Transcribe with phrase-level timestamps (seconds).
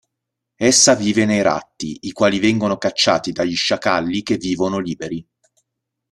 [0.55, 5.23] Essa vive nei ratti, i quali vengono cacciati dagli sciacalli che vivono liberi.